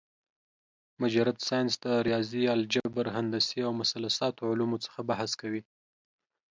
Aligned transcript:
مجرد 1.01 1.37
ساينس 1.47 1.73
د 1.83 1.85
رياضي، 2.07 2.43
الجبر، 2.57 3.05
هندسې 3.17 3.59
او 3.67 3.71
مثلثاتو 3.81 4.49
علومو 4.51 4.77
څخه 4.85 4.99
بحث 5.09 5.31
کوي 5.41 5.61